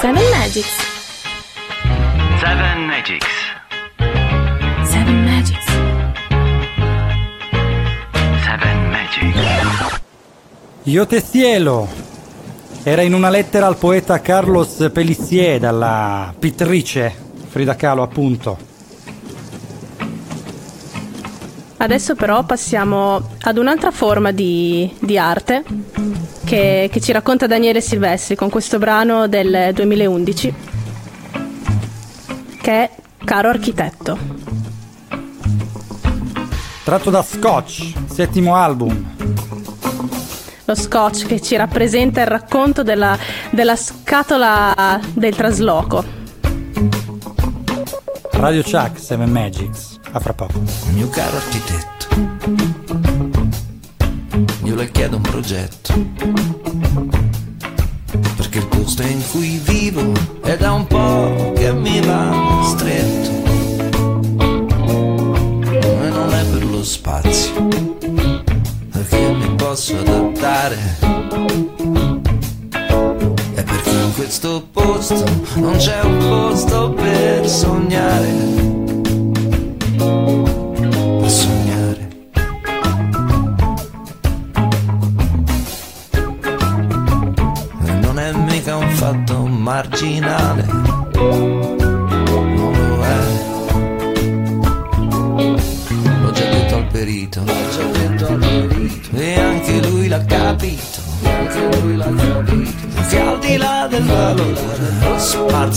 [0.01, 0.75] Seven Magics.
[2.41, 3.27] Seven Magics.
[4.85, 5.67] Seven Magics.
[8.43, 10.01] Seven Magics.
[10.85, 11.89] Io te cielo
[12.83, 17.15] era in una lettera al poeta Carlos Pellissier dalla pittrice
[17.51, 18.72] Frida Kahlo appunto.
[21.83, 25.64] Adesso però passiamo ad un'altra forma di, di arte
[26.45, 30.55] che, che ci racconta Daniele Silvestri con questo brano del 2011
[32.62, 32.91] che è
[33.24, 34.16] Caro Architetto.
[36.85, 39.16] Tratto da Scotch, settimo album.
[40.64, 43.18] Lo scotch che ci rappresenta il racconto della,
[43.51, 46.05] della scatola del trasloco.
[48.30, 49.91] Radio Chuck, Seven Magics.
[50.15, 50.61] A fra poco.
[50.93, 52.07] Mio caro architetto,
[54.65, 55.95] io le chiedo un progetto.
[58.37, 63.31] Perché il posto in cui vivo è da un po' che mi va stretto.
[65.81, 67.69] E non è per lo spazio,
[68.91, 70.77] perché mi posso adattare.
[73.55, 76.91] Perché in questo posto non c'è un posto.
[76.91, 78.72] Per sognare.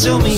[0.06, 0.35] Spazio migliore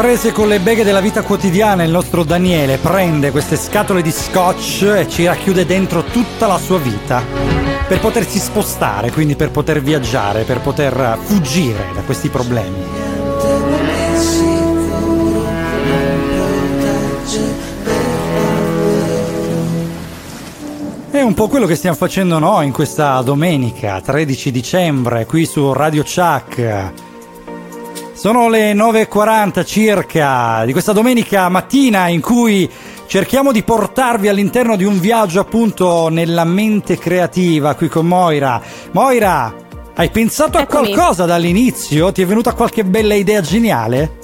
[0.00, 4.80] prese con le beghe della vita quotidiana il nostro Daniele prende queste scatole di scotch
[4.96, 7.22] e ci racchiude dentro tutta la sua vita
[7.86, 12.82] per potersi spostare, quindi per poter viaggiare, per poter fuggire da questi problemi.
[21.10, 25.74] È un po' quello che stiamo facendo noi in questa domenica 13 dicembre qui su
[25.74, 27.09] Radio Chuck.
[28.20, 32.70] Sono le 9.40 circa di questa domenica mattina in cui
[33.06, 38.60] cerchiamo di portarvi all'interno di un viaggio appunto nella mente creativa qui con Moira.
[38.90, 39.54] Moira,
[39.94, 40.92] hai pensato Eccomi.
[40.92, 42.12] a qualcosa dall'inizio?
[42.12, 44.18] Ti è venuta qualche bella idea geniale?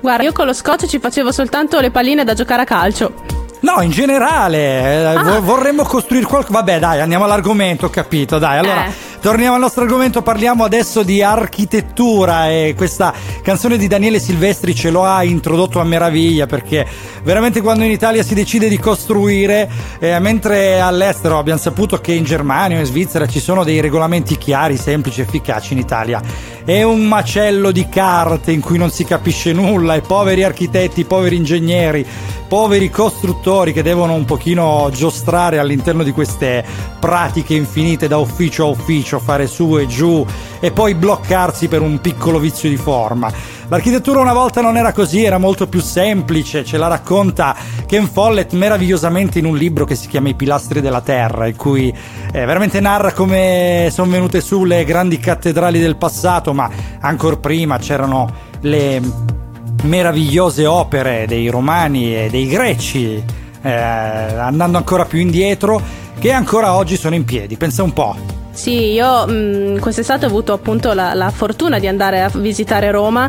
[0.00, 3.12] Guarda, io con lo scotch ci facevo soltanto le palline da giocare a calcio.
[3.60, 6.54] No, in generale, eh, vo- vorremmo costruire qualcosa.
[6.58, 8.38] Vabbè, dai, andiamo all'argomento, ho capito.
[8.38, 8.92] Dai, allora, Eh.
[9.22, 10.20] Torniamo al nostro argomento.
[10.20, 12.50] Parliamo adesso di architettura.
[12.50, 16.84] E questa canzone di Daniele Silvestri ce lo ha introdotto a meraviglia perché
[17.22, 19.70] veramente quando in Italia si decide di costruire,
[20.00, 24.36] eh, mentre all'estero abbiamo saputo che in Germania o in Svizzera ci sono dei regolamenti
[24.36, 26.20] chiari, semplici, efficaci, in Italia
[26.64, 29.94] è un macello di carte in cui non si capisce nulla.
[29.94, 32.06] E poveri architetti, poveri ingegneri,
[32.52, 36.62] poveri costruttori che devono un pochino giostrare all'interno di queste
[37.00, 40.22] pratiche infinite da ufficio a ufficio, fare su e giù
[40.60, 43.32] e poi bloccarsi per un piccolo vizio di forma.
[43.68, 48.52] L'architettura una volta non era così, era molto più semplice, ce la racconta Ken Follett
[48.52, 52.80] meravigliosamente in un libro che si chiama I pilastri della terra, in cui eh, veramente
[52.80, 58.30] narra come sono venute su le grandi cattedrali del passato, ma ancora prima c'erano
[58.60, 59.40] le
[59.82, 63.22] meravigliose opere dei romani e dei greci,
[63.62, 65.80] eh, andando ancora più indietro,
[66.18, 67.56] che ancora oggi sono in piedi.
[67.56, 68.16] Pensa un po'.
[68.52, 73.28] Sì, io mh, quest'estate ho avuto appunto la, la fortuna di andare a visitare Roma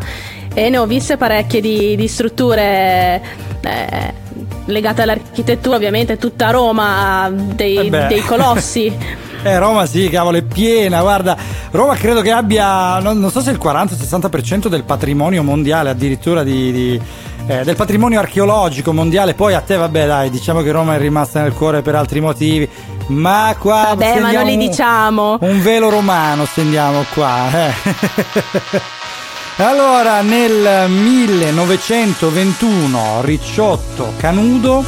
[0.52, 3.22] e ne ho viste parecchie di, di strutture
[3.60, 4.14] eh,
[4.66, 8.92] legate all'architettura, ovviamente tutta Roma ha dei, Eh dei colossi.
[9.46, 11.36] Eh, Roma sì, cavolo, è piena, guarda,
[11.70, 16.72] Roma credo che abbia, non, non so se il 40-60% del patrimonio mondiale addirittura di...
[16.72, 16.98] di-
[17.46, 21.42] eh, del patrimonio archeologico mondiale, poi a te vabbè dai, diciamo che Roma è rimasta
[21.42, 22.66] nel cuore per altri motivi,
[23.08, 25.36] ma qua Vabbè, ma non li un- diciamo.
[25.42, 27.50] un velo romano stendiamo qua.
[27.52, 27.70] eh.
[29.62, 34.82] allora, nel 1921 Ricciotto Canudo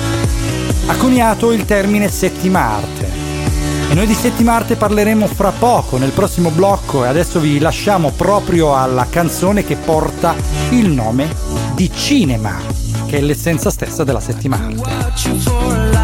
[0.87, 3.26] ha coniato il termine settimarte.
[3.89, 8.77] E noi di settimarte parleremo fra poco nel prossimo blocco e adesso vi lasciamo proprio
[8.77, 10.35] alla canzone che porta
[10.71, 11.35] il nome
[11.75, 12.59] di cinema.
[13.07, 14.75] che è l'essenza stessa della settimana.
[14.75, 15.96] watch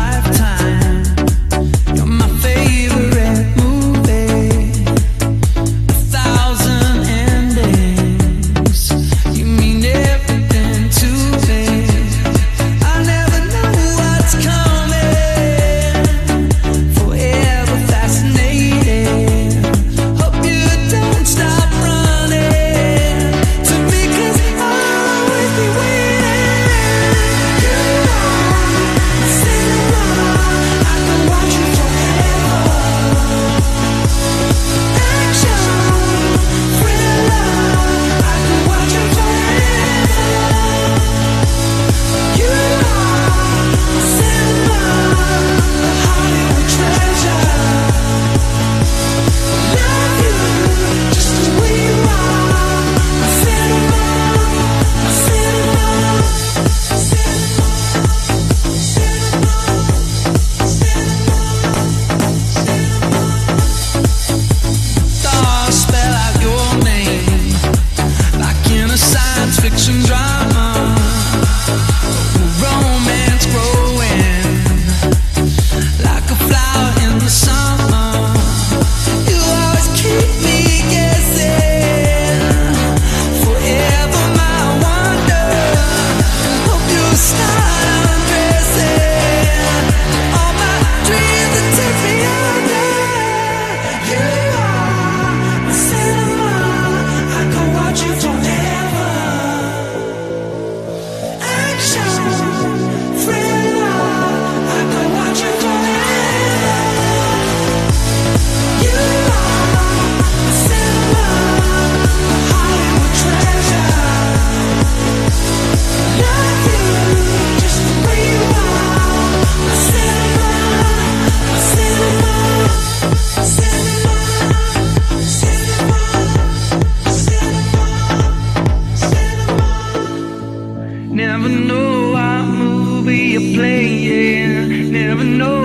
[133.13, 134.93] movie you're playing.
[134.93, 135.62] Never know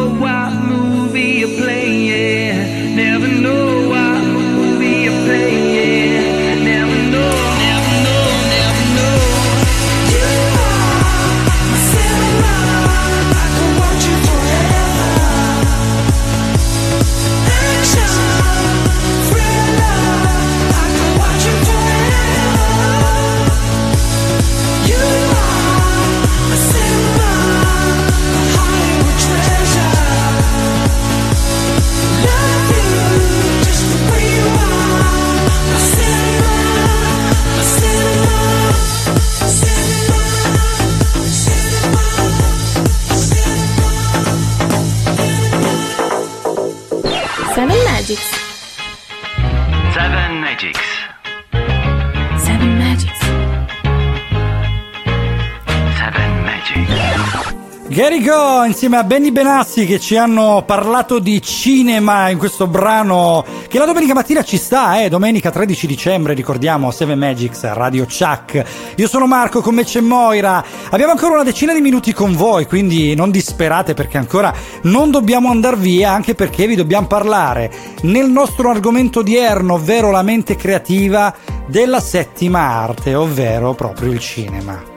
[58.27, 63.79] Go insieme a Benny Benassi che ci hanno parlato di cinema in questo brano che
[63.79, 68.65] la domenica mattina ci sta, eh, domenica 13 dicembre, ricordiamo Seven Magics Radio Chuck.
[68.97, 70.61] Io sono Marco, con me c'è Moira.
[70.89, 75.49] Abbiamo ancora una decina di minuti con voi, quindi non disperate perché ancora non dobbiamo
[75.49, 77.71] andare via, anche perché vi dobbiamo parlare
[78.01, 81.33] nel nostro argomento odierno, ovvero la mente creativa
[81.65, 84.95] della settima arte, ovvero proprio il cinema.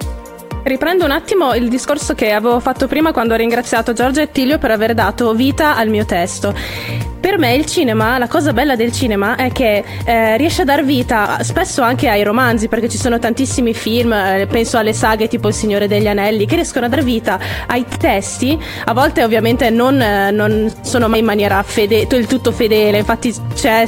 [0.62, 4.58] Riprendo un attimo il discorso che avevo fatto prima quando ho ringraziato Giorgio e Tilio
[4.58, 6.54] per aver dato vita al mio testo.
[7.20, 10.84] Per me il cinema, la cosa bella del cinema è che eh, riesce a dar
[10.84, 15.48] vita spesso anche ai romanzi, perché ci sono tantissimi film, eh, penso alle saghe tipo
[15.48, 20.00] Il Signore degli Anelli, che riescono a dar vita ai testi, a volte ovviamente non,
[20.00, 23.86] eh, non sono mai in maniera fede- del tutto fedele, infatti c'è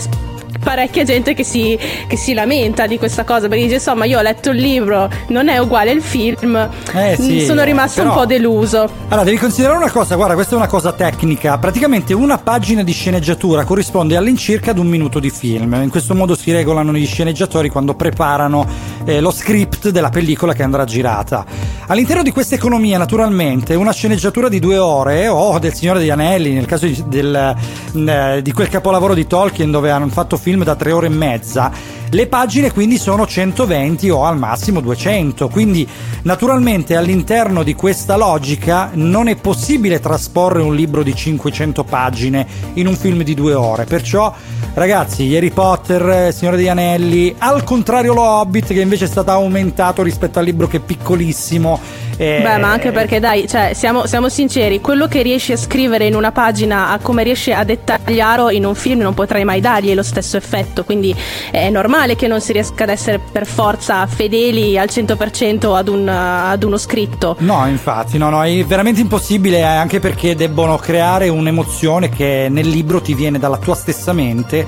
[0.62, 4.22] parecchia gente che si, che si lamenta di questa cosa perché dice insomma io ho
[4.22, 8.26] letto il libro non è uguale il film Eh, sì, sono rimasto però- un po'
[8.26, 11.58] deluso Allora, devi considerare una cosa, guarda, questa è una cosa tecnica.
[11.58, 15.74] Praticamente una pagina di sceneggiatura corrisponde all'incirca ad un minuto di film.
[15.82, 18.66] In questo modo si regolano gli sceneggiatori quando preparano
[19.04, 21.44] eh, lo script della pellicola che andrà girata.
[21.88, 26.52] All'interno di questa economia, naturalmente, una sceneggiatura di due ore, o del Signore degli Anelli,
[26.52, 27.54] nel caso di, del,
[27.94, 31.70] eh, di quel capolavoro di Tolkien dove hanno fatto film da tre ore e mezza,
[32.12, 35.48] le pagine quindi sono 120 o al massimo 200.
[35.48, 35.88] Quindi,
[36.22, 42.86] naturalmente, all'interno di questa logica non è possibile trasporre un libro di 500 pagine in
[42.86, 43.84] un film di due ore.
[43.84, 44.32] Perciò,
[44.74, 49.30] ragazzi, Harry Potter, eh, Signore degli Anelli, al contrario lo Hobbit, che invece è stato
[49.30, 51.80] aumentato rispetto al libro che è piccolissimo
[52.18, 56.06] Eh, Beh, ma anche perché dai, cioè, siamo, siamo sinceri, quello che riesci a scrivere
[56.06, 59.94] in una pagina, a come riesci a dettagliarlo in un film, non potrai mai dargli
[59.94, 60.84] lo stesso effetto.
[60.84, 61.14] Quindi
[61.50, 66.08] è normale che non si riesca ad essere per forza fedeli al 100% ad, un,
[66.08, 67.36] ad uno scritto.
[67.38, 72.68] No, infatti, no, no, è veramente impossibile eh, anche perché debbono creare un'emozione che nel
[72.68, 74.66] libro ti viene dalla tua stessa mente.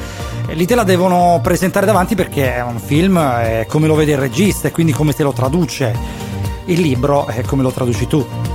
[0.52, 4.18] Lì te la devono presentare davanti perché è un film, è come lo vede il
[4.18, 5.92] regista e quindi come te lo traduce.
[6.66, 8.53] Il libro è come lo traduci tu.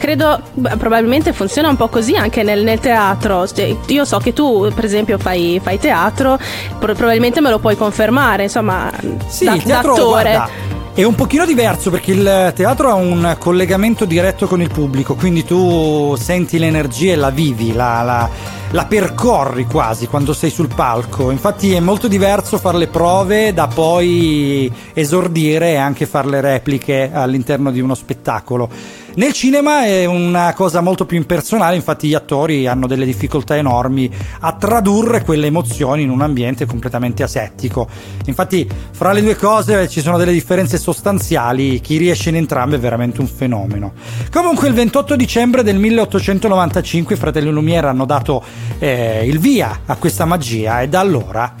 [0.00, 3.46] Credo beh, probabilmente funziona un po' così anche nel, nel teatro.
[3.46, 6.38] Cioè, io so che tu, per esempio, fai, fai teatro,
[6.78, 8.90] pro- probabilmente me lo puoi confermare, insomma,
[9.26, 10.22] Sì, da, il teatro da attore.
[10.32, 10.48] guarda,
[10.94, 15.44] è un pochino diverso perché il teatro ha un collegamento diretto con il pubblico, quindi
[15.44, 18.30] tu senti l'energia e la vivi, la, la-
[18.72, 21.30] la percorri quasi quando sei sul palco.
[21.30, 27.10] Infatti è molto diverso fare le prove da poi esordire e anche fare le repliche
[27.12, 28.98] all'interno di uno spettacolo.
[29.12, 34.08] Nel cinema è una cosa molto più impersonale, infatti gli attori hanno delle difficoltà enormi
[34.38, 37.88] a tradurre quelle emozioni in un ambiente completamente asettico.
[38.26, 42.78] Infatti, fra le due cose ci sono delle differenze sostanziali, chi riesce in entrambe è
[42.78, 43.94] veramente un fenomeno.
[44.30, 48.44] Comunque, il 28 dicembre del 1895 i fratelli Lumière hanno dato
[48.78, 51.54] eh, il via a questa magia e da allora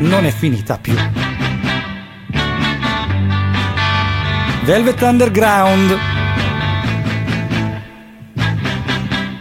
[0.00, 0.94] non è finita più.
[4.64, 5.98] Velvet Underground.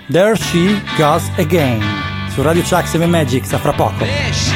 [0.10, 1.84] There She Goes Again.
[2.30, 4.49] Su Radio Chuck 7 Magics, a fra poco.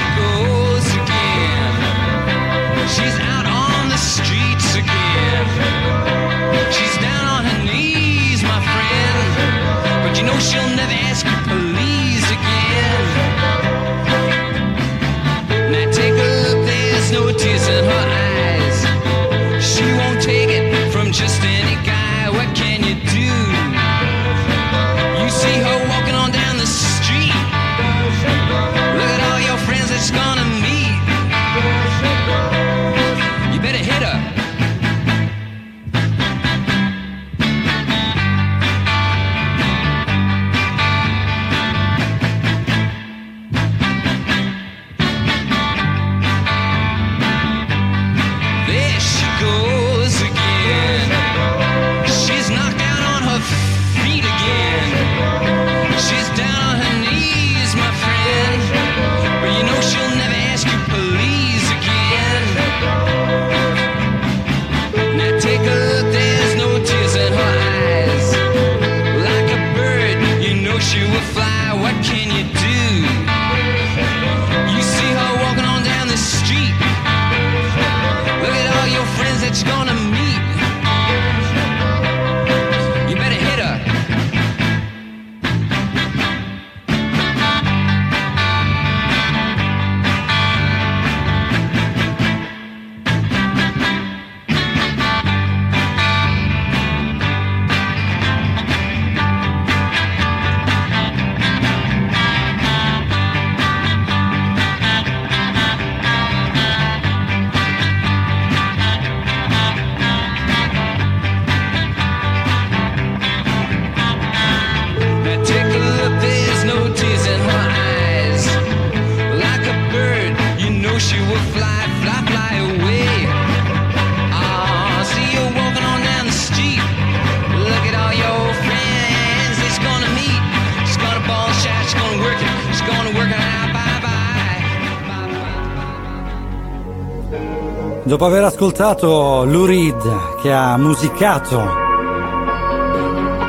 [138.54, 141.82] Ascoltato Lou Reed che ha musicato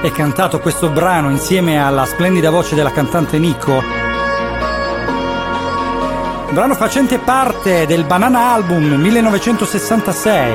[0.02, 3.82] e cantato questo brano insieme alla splendida voce della cantante Nico,
[6.50, 10.52] brano facente parte del Banana Album 1966,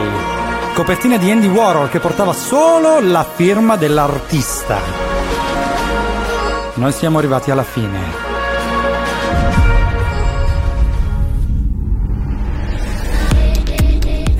[0.73, 4.79] copertina di Andy Warhol che portava solo la firma dell'artista.
[6.73, 8.28] Noi siamo arrivati alla fine.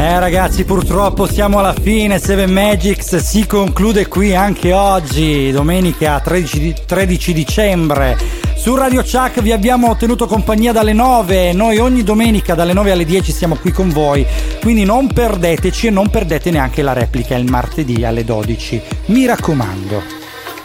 [0.02, 2.20] Eh ragazzi, purtroppo siamo alla fine.
[2.20, 8.18] Seven Magics si conclude qui anche oggi, domenica 13, di- 13 dicembre.
[8.56, 11.52] Su Radio Chuck vi abbiamo tenuto compagnia dalle 9.
[11.52, 14.26] Noi ogni domenica dalle 9 alle 10 siamo qui con voi.
[14.62, 18.82] Quindi non perdeteci e non perdete neanche la replica il martedì alle 12.
[19.08, 20.18] Mi raccomando.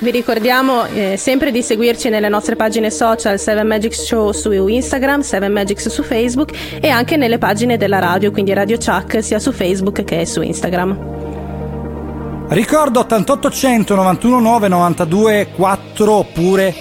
[0.04, 5.22] Vi ricordiamo eh, sempre di seguirci nelle nostre pagine social 7 Magics Show su Instagram,
[5.22, 9.50] 7 Magics su Facebook e anche nelle pagine della radio, quindi Radio Chuck sia su
[9.50, 12.48] Facebook che su Instagram.
[12.48, 16.74] Ricordo 88 100 91 9 92 4 oppure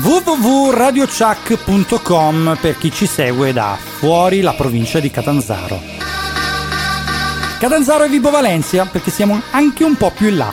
[0.00, 5.95] www.radiochuck.com per chi ci segue da fuori la provincia di Catanzaro.
[7.58, 10.52] Catanzaro e Vibo Valencia perché siamo anche un po' più in là.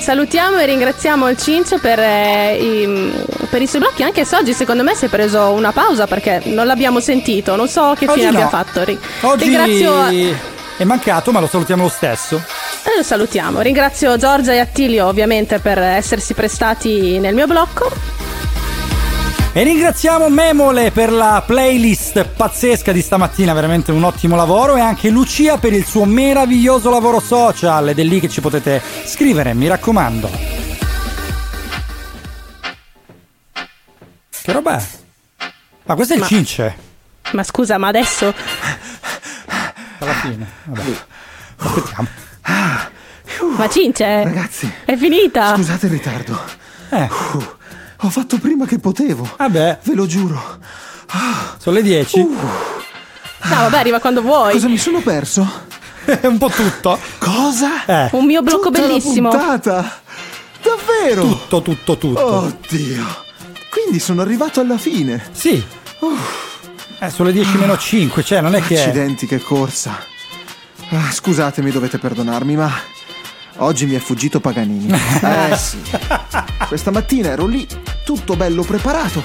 [0.00, 3.12] Salutiamo e ringraziamo il Cincio per, eh, i,
[3.50, 6.42] per i suoi blocchi, anche se oggi secondo me si è preso una pausa perché
[6.44, 8.38] non l'abbiamo sentito, non so che Oggi fine no.
[8.38, 8.84] abbia fatto.
[8.84, 10.04] Ri- Oggi Ringrazio
[10.78, 12.42] è mancato ma lo salutiamo lo stesso.
[12.96, 13.60] Lo salutiamo.
[13.60, 17.90] Ringrazio Giorgia e Attilio ovviamente per essersi prestati nel mio blocco.
[19.52, 25.08] E ringraziamo Memole per la playlist pazzesca di stamattina, veramente un ottimo lavoro e anche
[25.10, 29.66] Lucia per il suo meraviglioso lavoro social ed è lì che ci potete scrivere, mi
[29.66, 30.30] raccomando.
[34.42, 34.82] Che roba è?
[35.84, 36.76] Ma questo è il Ma- cince.
[37.32, 38.32] Ma scusa, ma adesso
[39.98, 40.46] Alla fine.
[40.64, 40.96] Vabbè.
[41.56, 42.08] Aspettiamo.
[43.56, 45.54] Ma Cince Ragazzi, è finita.
[45.56, 46.40] scusate il ritardo.
[46.90, 47.08] Eh.
[48.00, 49.28] Uh, ho fatto prima che potevo.
[49.36, 49.78] Vabbè.
[49.82, 50.58] Ve lo giuro.
[51.58, 52.20] Sono le 10.
[52.20, 52.36] No,
[53.40, 54.52] vabbè, arriva quando vuoi.
[54.52, 55.46] Cosa mi sono perso?
[56.22, 56.98] un po' tutto.
[57.18, 57.84] Cosa?
[57.86, 58.08] Eh.
[58.12, 59.30] Un mio blocco Tutta la bellissimo.
[59.30, 60.00] puntata.
[60.62, 61.22] Davvero?
[61.22, 62.26] Tutto, tutto, tutto.
[62.26, 63.04] Oddio.
[63.70, 65.22] Quindi sono arrivato alla fine.
[65.32, 65.62] Sì.
[67.00, 68.78] Eh, sono le 10 meno 5, cioè non è che...
[68.80, 69.98] Accidenti, che corsa.
[70.90, 72.72] Ah, scusatemi, dovete perdonarmi, ma
[73.58, 74.90] oggi mi è fuggito Paganini.
[75.22, 75.78] Eh sì.
[76.66, 77.66] Questa mattina ero lì,
[78.08, 79.22] tutto bello preparato,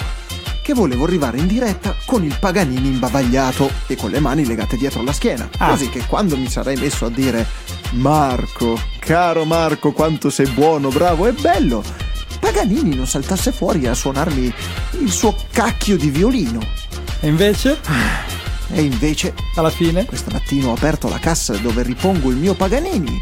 [0.62, 5.02] che volevo arrivare in diretta con il Paganini imbavagliato e con le mani legate dietro
[5.04, 5.48] la schiena.
[5.60, 5.70] Ah.
[5.70, 7.48] Così che quando mi sarei messo a dire
[7.92, 11.82] Marco, caro Marco, quanto sei buono, bravo e bello,
[12.42, 14.54] Paganini non saltasse fuori a suonarmi
[15.00, 16.60] il suo cacchio di violino.
[17.22, 17.80] E invece?
[18.74, 23.18] E invece, alla fine, questa mattina ho aperto la cassa dove ripongo il mio Paganini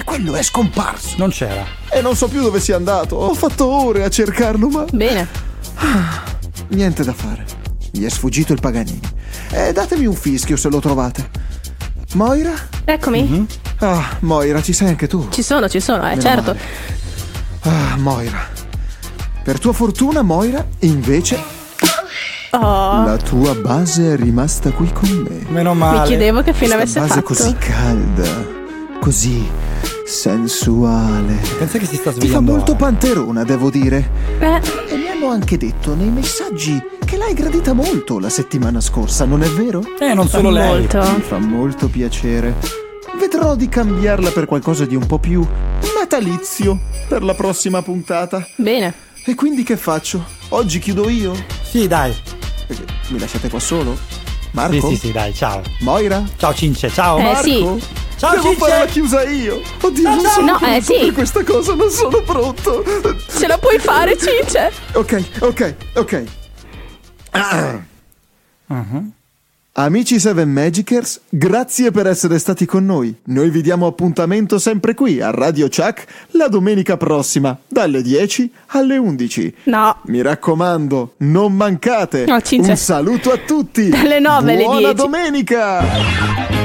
[0.00, 1.14] e quello è scomparso.
[1.18, 1.64] Non c'era.
[1.90, 3.16] E non so più dove sia andato.
[3.16, 4.84] Ho fatto ore a cercarlo, ma.
[4.92, 5.28] Bene.
[6.68, 7.44] Niente da fare.
[7.92, 9.00] Mi è sfuggito il Paganini.
[9.50, 11.28] E datemi un fischio se lo trovate.
[12.14, 12.52] Moira?
[12.84, 13.46] Eccomi.
[13.80, 15.28] Ah, Moira, ci sei anche tu.
[15.30, 16.56] Ci sono, ci sono, eh, Meno certo.
[17.62, 18.48] Ah, Moira.
[19.42, 21.58] Per tua fortuna, Moira, invece,
[22.52, 25.44] Oh, la tua base è rimasta qui con me.
[25.50, 27.26] Meno mi chiedevo che fine Questa avesse base fatto.
[27.26, 28.46] così calda,
[29.00, 29.48] così
[30.10, 31.38] sensuale.
[31.58, 32.52] Pensa che si sta Ti fa svegliando.
[32.52, 34.10] molto panterona, devo dire.
[34.40, 39.24] Eh, E mi hanno anche detto nei messaggi che l'hai gradita molto la settimana scorsa,
[39.24, 39.82] non è vero?
[40.00, 40.66] Eh, non solo lei.
[40.80, 40.98] molto.
[40.98, 42.54] Mi fa molto piacere.
[43.18, 45.46] Vedrò di cambiarla per qualcosa di un po' più
[45.98, 48.44] natalizio per la prossima puntata.
[48.56, 48.92] Bene.
[49.24, 50.24] E quindi che faccio?
[50.50, 51.34] Oggi chiudo io?
[51.62, 52.14] Sì, dai.
[53.08, 53.96] Mi lasciate qua solo?
[54.52, 54.72] Marco?
[54.72, 55.62] Sì, sì, sì, dai, ciao.
[55.80, 56.22] Moira?
[56.36, 57.18] Ciao Cince, ciao.
[57.18, 57.42] Eh, Marco?
[57.42, 57.82] sì.
[58.16, 58.58] Ciao Devo Cince.
[58.58, 59.60] fare la chiusa io.
[59.80, 60.30] Oddio, non ciao.
[60.32, 60.98] sono No, eh, sì.
[60.98, 62.84] per questa cosa, non sono pronto.
[63.36, 64.72] Ce la puoi fare, Cince?
[64.92, 66.24] Ok, ok, ok.
[67.30, 67.78] Ah.
[68.70, 69.12] Mhm.
[69.82, 73.16] Amici Seven Magicers, grazie per essere stati con noi.
[73.24, 78.98] Noi vi diamo appuntamento sempre qui a Radio Chuck la domenica prossima, dalle 10 alle
[78.98, 79.54] 11.
[79.64, 79.96] No.
[80.04, 82.26] Mi raccomando, non mancate.
[82.26, 82.72] No, Cince.
[82.72, 83.88] Un saluto a tutti.
[83.88, 84.94] Dalle 9 alle Buona 10.
[84.94, 86.59] domenica.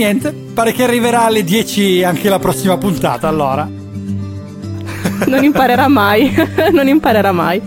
[0.00, 3.68] Niente, pare che arriverà alle 10 anche la prossima puntata, allora.
[5.26, 6.34] Non imparerà mai.
[6.72, 7.60] non imparerà mai.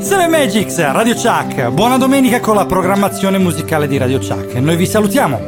[0.00, 1.68] Seven Magics, Radio Chuck.
[1.70, 4.54] Buona domenica con la programmazione musicale di Radio Chuck.
[4.54, 5.40] Noi vi salutiamo.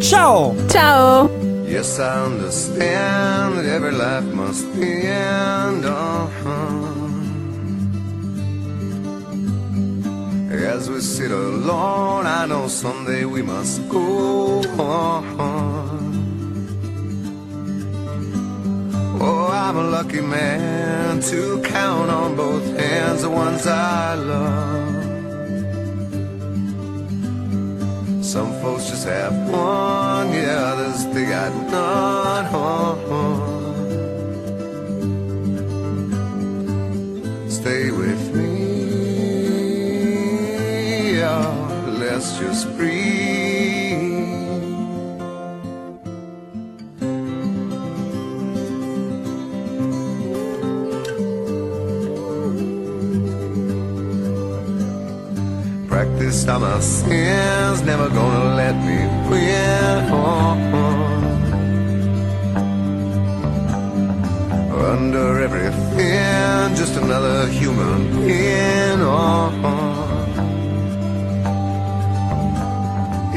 [0.00, 0.54] Ciao!
[0.68, 1.30] Ciao.
[1.66, 5.84] Yes, I understand that every life must end.
[5.84, 6.93] Uh-huh.
[10.62, 14.62] As we sit alone, I know someday we must go.
[19.20, 24.94] Oh, I'm a lucky man to count on both hands the ones I love.
[28.24, 32.04] Some folks just have one, yeah, others they got none.
[37.48, 38.53] Stay with me,
[42.14, 44.04] let's just breathe.
[55.88, 58.98] Practice on my sins, never gonna let me
[59.28, 59.64] win.
[64.70, 69.00] wonder everything, just another human being.
[69.00, 70.03] Oh.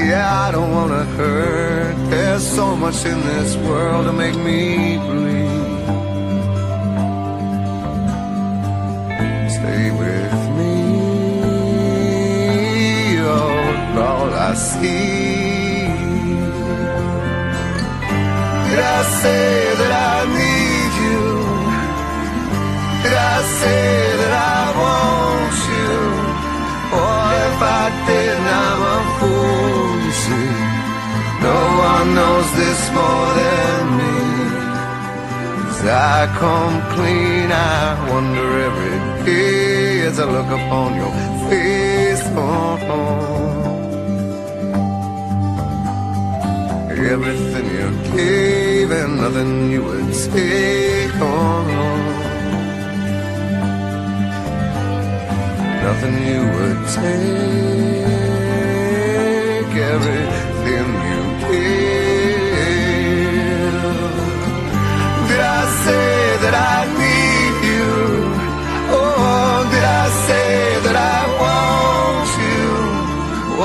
[0.08, 1.96] Yeah, I don't wanna hurt.
[2.10, 5.58] There's so much in this world to make me bleed.
[9.58, 10.76] Stay with me,
[13.20, 15.88] oh, all I see.
[18.68, 19.48] Did I say
[19.80, 21.24] that I need you?
[23.04, 23.84] Did I say
[24.22, 24.67] that I
[32.08, 34.16] one knows this more than me.
[35.70, 41.14] As I come clean, I wonder every day as I look upon your
[41.50, 42.24] face.
[42.36, 43.06] Oh, oh.
[47.14, 51.66] Everything you gave and nothing you would take on.
[55.84, 57.68] Nothing you would take.
[59.94, 60.47] Everything
[65.30, 66.12] Did I say
[66.44, 67.90] that I need you?
[68.98, 70.52] Oh, did I say
[70.86, 72.66] that I want you?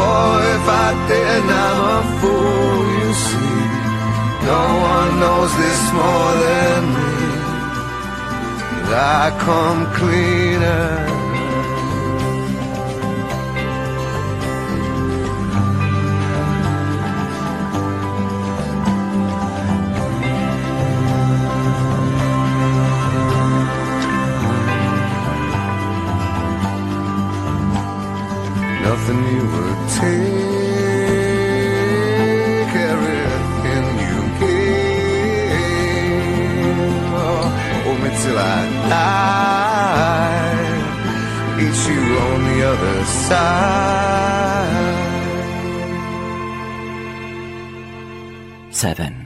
[0.02, 3.60] Oh, if I did, I'm a fool, you see.
[4.50, 4.62] No
[4.92, 7.12] one knows this more than me.
[8.94, 11.11] I come cleaner.
[29.04, 30.30] Nothing you would take,
[32.92, 35.56] everything you gave.
[37.82, 38.40] Hold me till I
[38.94, 39.22] die.
[41.64, 43.50] Eat you on the other side.
[48.70, 49.21] Seven.